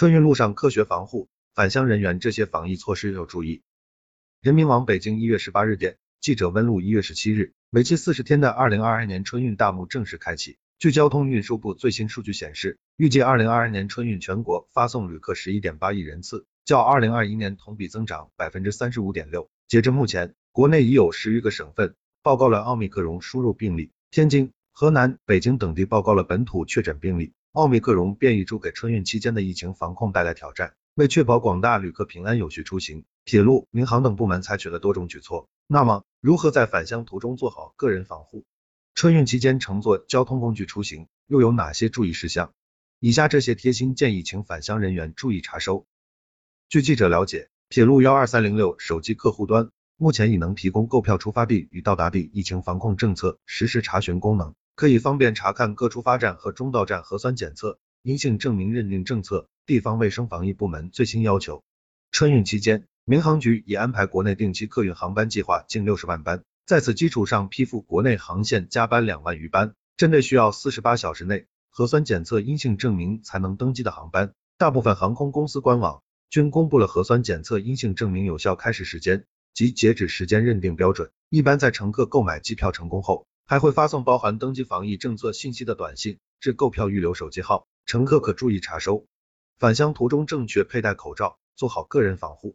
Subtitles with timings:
[0.00, 3.60] 春运路上科学防护，返乡人员这些防疫措施要注意。
[4.40, 10.56] 人民网北京一月十八日电，记者温露一月十七日，为期四十天的二零二二年春运大幕正式开启。
[10.78, 19.50] 据交通运输部最新数据显示，预计二零二二年春运全国发送旅客十一点八亿人次，较二零二一年同比增长百分之三十五点六。
[19.68, 27.34] 截至目前，国内已有十余个省份报告了奥密克戎输入病例，天津、河南、北京等地报告了本土确诊病例。
[27.52, 35.48] 奥密克戎变异株给春运期间的疫情防控带来挑战，为确保广大旅客平安有序出行，铁路、民航等部门采取了多种举措。
[35.66, 38.44] 那么，如何在返乡途中做好个人防护？
[38.94, 42.52] 春运期间乘坐交通工具出行又有哪些注意事项？
[43.00, 45.86] 以下这些贴心建议，请返乡人员注意查收。
[46.68, 54.54] 据记者了解，铁路幺二三零六手机客户端目前已能提供购票出发地与到达地疫情防控政策实时查询功能。
[54.80, 61.62] 可以方便查看各出发站和中到站核酸检测阴性证明认定政策、地方卫生防疫部门最新要求。
[62.12, 69.74] 春运期间，民航局已安排国内定期客运航班计划近六十万班，在此基础上批复国内航线加班两万余班。
[69.98, 81.10] 针对需要四十八小时内核酸检测阴性证明才能登机的航班，大部分航空公司官网均公布了核酸检测阴性证明有效开始时间及截止时间认定标准。
[81.28, 89.06] 一般在乘客购买机票成功后，还会发送包含登机防疫政策信息的短信至购票预留手机号，乘客可注意查收。
[89.58, 92.54] 返乡途中正确佩戴口罩，做好个人防护。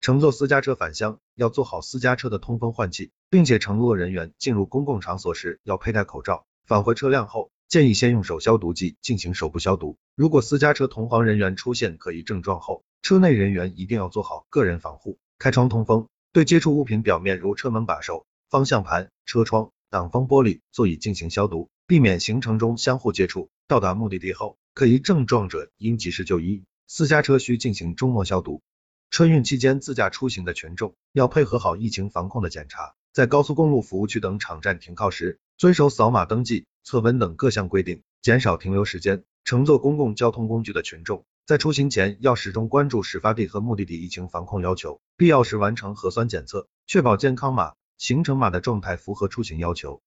[0.00, 6.46] 乘坐私家车返乡要做好私家车的通风换气，并且乘坐人员进入公共场所时要佩戴口罩。
[6.64, 9.98] 返回车辆后，建议先用手消毒剂进行手部消毒。
[10.14, 19.72] 如果私家车同行人员出现可疑症状后，车内人员一定要做好个人防护，开窗通风，对接触物品表面如车门把手、方向盘、车窗。
[19.90, 23.50] 挡风玻璃、座椅进行消毒，避免行程中相互接触。
[23.66, 26.64] 到达目的地后，可疑症状者应及时就医。
[26.86, 28.62] 私家车需进行周末消毒。
[29.10, 39.24] 春运期间自驾出行的群众要配合好疫情防控的检查，在高速公路服务区等场站停靠时，遵守扫码登记、测温等各项规定，减少停留时间。
[39.44, 47.74] 乘坐公共交通工具的群众在出行前要始终关注始发地和目的地疫情防控要求，必要时完成核酸检测，确保健康码。
[47.98, 50.02] 行程码的状态符合出行要求。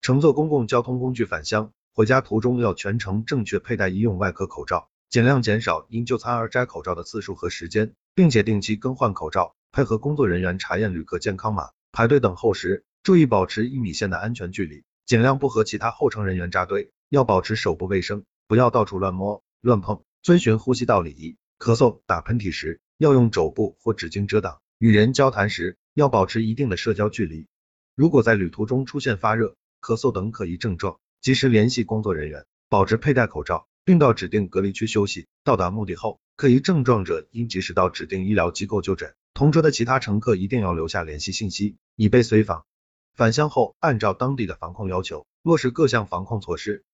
[0.00, 9.54] 乘坐公共交通工具返乡回家途中，要全程正确佩戴医用外科口罩，尽量减少因就餐而摘口罩的次数和时间，并且定期更换口罩。
[9.72, 16.90] 配合工作人员查验旅客健康码，排队等候时注意保持一米线的安全距离，尽量不和其他候乘人员扎堆。
[17.08, 21.36] 要保持手部卫生，不要到处乱摸乱碰，遵循呼吸道礼仪。
[21.58, 24.60] 咳嗽、打喷嚏时要用肘部或纸巾遮挡。
[24.78, 25.78] 与人交谈时。
[25.94, 27.46] 要保持一定的社交距离。
[27.94, 35.28] 如果在旅途中出现发热、咳嗽等可疑症状，及时联系工作人员，保持佩戴口罩，并到指定隔离区休息。
[35.44, 39.14] 到达目的后，可疑症状者应及时到指定医疗机构就诊。
[39.32, 42.66] 同车的其他乘客一定要留下联系信息，以备随访。
[43.14, 46.84] 返乡后，按照当地的防控要求，落实各项防控措施。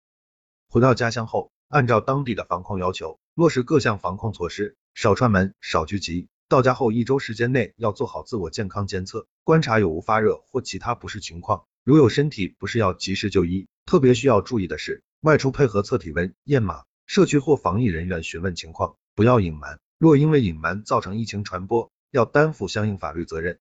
[0.69, 6.29] 回到家乡后，按照当地的防控要求，落实各项防控措施，少串门，少聚集。
[6.51, 13.69] 到家后一周时间内要做好自我健康监测，观察有无发热或其他不适情况，如有身体不适要及时就医。
[13.87, 19.79] 特别需要注意的是，外出配合测体温、验码，社区或防疫人员询问情况，不要隐瞒。
[19.97, 23.59] 若因为隐瞒造成疫情传播，要担负相应法律责任。